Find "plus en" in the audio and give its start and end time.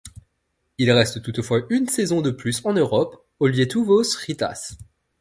2.31-2.73